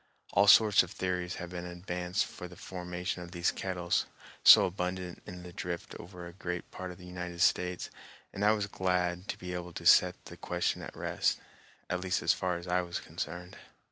[0.33, 4.07] All sorts of theories have been advanced for the formation of these kettles,
[4.43, 7.91] so abundant in the drift over a great part of the United States,
[8.33, 11.39] and I was glad to be able to set the question at rest,
[11.87, 13.57] at least as far as I was concerned.